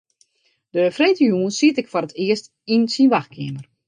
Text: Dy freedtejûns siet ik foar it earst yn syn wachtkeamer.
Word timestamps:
Dy 0.73 0.81
freedtejûns 0.95 1.55
siet 1.57 1.81
ik 1.81 1.91
foar 1.91 2.05
it 2.07 2.17
earst 2.25 2.45
yn 2.73 2.83
syn 2.93 3.11
wachtkeamer. 3.13 3.65